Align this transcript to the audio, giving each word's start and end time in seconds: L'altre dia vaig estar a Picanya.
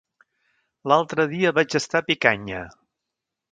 L'altre 0.91 1.27
dia 1.35 1.53
vaig 1.59 1.77
estar 1.81 2.01
a 2.03 2.09
Picanya. 2.09 2.65